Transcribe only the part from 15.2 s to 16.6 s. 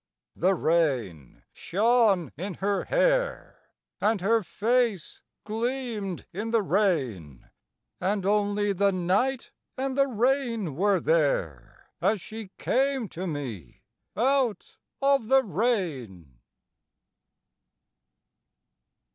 the rain.